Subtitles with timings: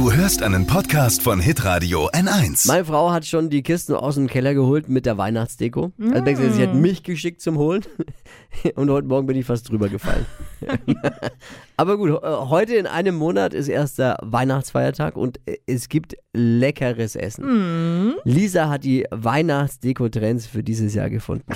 [0.00, 2.66] Du hörst einen Podcast von Hitradio N1.
[2.66, 5.92] Meine Frau hat schon die Kisten aus dem Keller geholt mit der Weihnachtsdeko.
[6.00, 7.82] Also beziehungsweise sie hat mich geschickt zum Holen.
[8.76, 10.24] Und heute Morgen bin ich fast drüber gefallen.
[11.76, 17.14] Aber gut, äh, heute in einem Monat ist erster Weihnachtsfeiertag und äh, es gibt leckeres
[17.14, 18.14] Essen.
[18.24, 21.52] Lisa hat die Weihnachtsdeko-Trends für dieses Jahr gefunden.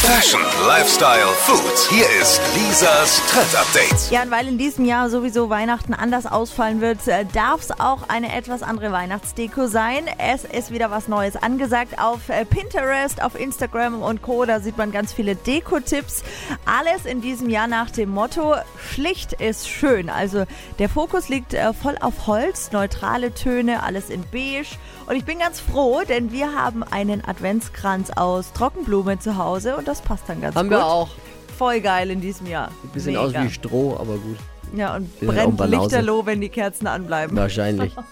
[0.00, 1.90] Fashion, Lifestyle, Food.
[1.90, 4.10] Hier ist Lisas Trend Update.
[4.10, 7.00] Ja, und weil in diesem Jahr sowieso Weihnachten anders ausfallen wird,
[7.34, 10.06] darf es auch eine etwas andere Weihnachtsdeko sein.
[10.18, 14.44] Es ist wieder was Neues angesagt auf äh, Pinterest, auf Instagram und Co.
[14.44, 16.22] Da sieht man ganz viele Deko-Tipps.
[16.64, 18.54] Alles in diesem Jahr nach dem Motto,
[18.92, 20.10] schlicht ist schön.
[20.10, 20.44] Also
[20.78, 24.78] der Fokus liegt äh, voll auf Holz, neutrale Töne, alles in beige.
[25.06, 29.87] Und ich bin ganz froh, denn wir haben einen Adventskranz aus Trockenblume zu Hause und
[29.88, 30.78] das passt dann ganz Haben gut.
[30.78, 31.08] wir auch.
[31.56, 32.68] Voll geil in diesem Jahr.
[32.68, 33.24] Ein bisschen Mega.
[33.24, 34.36] aus wie Stroh, aber gut.
[34.76, 37.36] Ja, und brennt lichterloh, wenn die Kerzen anbleiben.
[37.36, 37.94] Wahrscheinlich.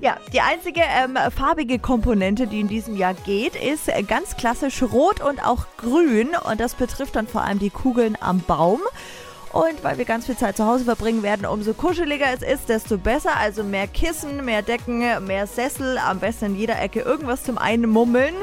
[0.00, 4.82] Ja, die einzige ähm, farbige Komponente, die in diesem Jahr geht, ist äh, ganz klassisch
[4.82, 6.30] rot und auch grün.
[6.48, 8.80] Und das betrifft dann vor allem die Kugeln am Baum.
[9.52, 12.96] Und weil wir ganz viel Zeit zu Hause verbringen werden, umso kuscheliger es ist, desto
[12.96, 13.36] besser.
[13.36, 18.34] Also mehr Kissen, mehr Decken, mehr Sessel, am besten in jeder Ecke irgendwas zum Einmummeln.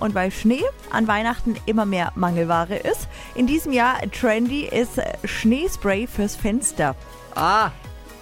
[0.00, 5.14] Und weil Schnee an Weihnachten immer mehr Mangelware ist, in diesem Jahr trendy ist äh,
[5.24, 6.94] Schneespray fürs Fenster.
[7.34, 7.70] Ah,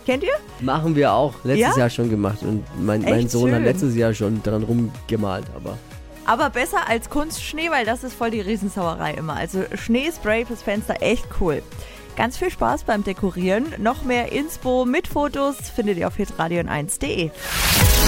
[0.06, 0.34] Kennt ihr?
[0.60, 1.34] machen wir auch.
[1.42, 1.78] Letztes Ja?
[1.80, 2.38] Jahr schon gemacht.
[2.42, 3.64] Und mein, mein Sohn hat schön.
[3.64, 5.46] letztes Jahr schon dran rumgemalt.
[5.56, 5.76] Aber
[6.24, 9.34] Aber besser als Kunstschnee, weil das ist voll die Riesensauerei immer.
[9.34, 11.60] Also Schneespray fürs Fenster, echt cool.
[12.16, 13.66] Ganz viel Spaß beim Dekorieren.
[13.78, 17.30] Noch mehr Inspo mit Fotos findet ihr auf hitradion1.de.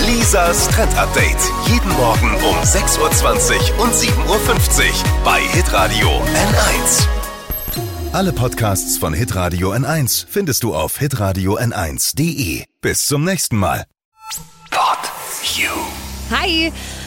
[0.07, 1.37] Lisas Trend Update.
[1.67, 7.07] Jeden Morgen um 6.20 Uhr und 7.50 Uhr bei Hitradio N1.
[8.15, 12.65] Alle Podcasts von Hitradio N1 findest du auf hitradio n1.de.
[12.81, 13.85] Bis zum nächsten Mal.
[14.71, 14.99] Pod
[15.55, 15.69] You.
[16.31, 16.73] Hi,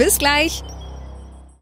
[0.00, 0.62] Bis gleich.